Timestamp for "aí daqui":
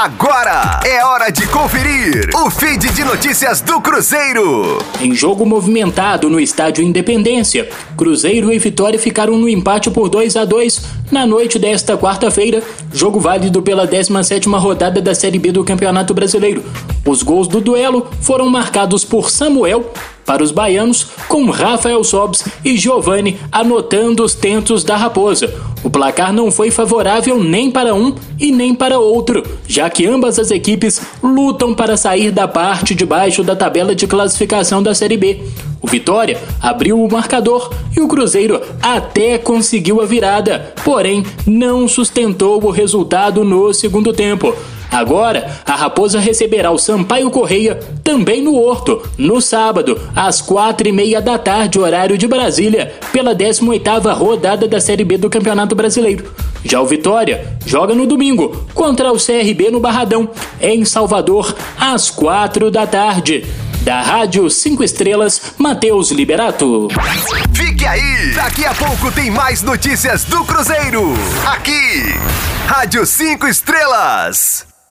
67.86-68.64